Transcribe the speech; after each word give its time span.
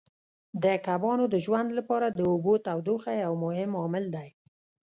د 0.63 0.65
کبانو 0.85 1.25
د 1.33 1.35
ژوند 1.45 1.69
لپاره 1.77 2.07
د 2.11 2.19
اوبو 2.31 2.53
تودوخه 2.65 3.11
یو 3.25 3.33
مهم 3.45 3.71
عامل 3.81 4.05
دی. 4.15 4.29